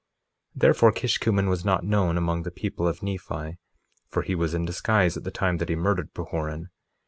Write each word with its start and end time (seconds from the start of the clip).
1:12 0.55 0.61
Therefore, 0.61 0.91
Kishkumen 0.93 1.47
was 1.47 1.63
not 1.63 1.83
known 1.85 2.17
among 2.17 2.41
the 2.41 2.49
people 2.49 2.87
of 2.87 3.03
Nephi, 3.03 3.59
for 4.09 4.23
he 4.23 4.33
was 4.33 4.55
in 4.55 4.65
disguise 4.65 5.15
at 5.15 5.23
the 5.23 5.29
time 5.29 5.57
that 5.57 5.69
he 5.69 5.75
murdered 5.75 6.11
Pahoran. 6.15 6.69